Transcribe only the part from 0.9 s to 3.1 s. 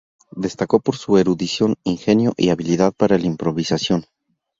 su erudición, ingenio y habilidad